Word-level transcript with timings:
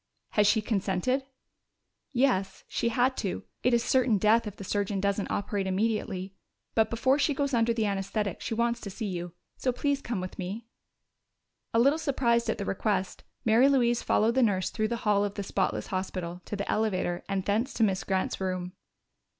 "Has 0.29 0.47
she 0.47 0.63
consented?" 0.63 1.25
"Yes. 2.11 2.63
She 2.67 2.89
had 2.89 3.15
to. 3.17 3.43
It 3.61 3.71
is 3.71 3.83
certain 3.83 4.17
death 4.17 4.47
if 4.47 4.55
the 4.55 4.63
surgeon 4.63 4.99
doesn't 4.99 5.29
operate 5.29 5.67
immediately. 5.67 6.33
But 6.73 6.89
before 6.89 7.19
she 7.19 7.35
goes 7.35 7.53
under 7.53 7.71
the 7.71 7.85
anesthetic 7.85 8.41
she 8.41 8.55
wants 8.55 8.81
to 8.81 8.89
see 8.89 9.05
you. 9.05 9.35
So 9.57 9.71
please 9.71 10.01
come 10.01 10.19
with 10.19 10.39
me." 10.39 10.65
A 11.71 11.77
little 11.77 11.99
surprised 11.99 12.49
at 12.49 12.57
the 12.57 12.65
request, 12.65 13.23
Mary 13.45 13.69
Louise 13.69 14.01
followed 14.01 14.33
the 14.33 14.41
nurse 14.41 14.71
through 14.71 14.87
the 14.87 14.97
hall 15.05 15.23
of 15.23 15.35
the 15.35 15.43
spotless 15.43 15.85
hospital 15.93 16.41
to 16.45 16.55
the 16.55 16.67
elevator 16.67 17.23
and 17.29 17.45
thence 17.45 17.71
to 17.75 17.83
Miss 17.83 18.03
Grant's 18.03 18.41
room. 18.41 18.73